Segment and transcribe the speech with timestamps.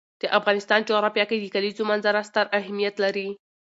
[0.21, 3.27] د افغانستان جغرافیه کې د کلیزو منظره ستر اهمیت لري.